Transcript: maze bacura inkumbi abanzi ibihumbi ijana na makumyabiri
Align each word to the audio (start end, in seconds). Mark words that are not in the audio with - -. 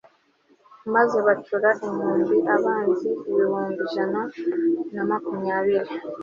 maze 0.93 1.17
bacura 1.25 1.69
inkumbi 1.87 2.35
abanzi 2.55 3.09
ibihumbi 3.31 3.79
ijana 3.85 4.21
na 4.93 5.03
makumyabiri 5.09 5.91